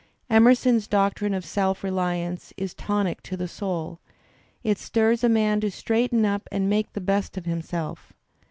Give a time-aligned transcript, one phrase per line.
[0.31, 3.99] Emerson's doctrine of self reliance is tonic to the soul,
[4.63, 8.11] it I stirs a man to straighten up and make the best of himself.